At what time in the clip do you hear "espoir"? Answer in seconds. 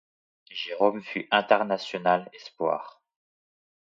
2.33-3.03